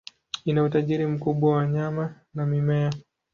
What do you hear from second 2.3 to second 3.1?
na mimea.